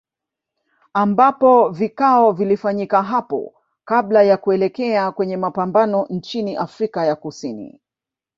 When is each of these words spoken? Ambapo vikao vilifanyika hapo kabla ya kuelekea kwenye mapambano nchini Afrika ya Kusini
Ambapo 0.93 1.69
vikao 1.69 2.31
vilifanyika 2.31 3.03
hapo 3.03 3.53
kabla 3.85 4.23
ya 4.23 4.37
kuelekea 4.37 5.11
kwenye 5.11 5.37
mapambano 5.37 6.05
nchini 6.09 6.55
Afrika 6.55 7.05
ya 7.05 7.15
Kusini 7.15 7.79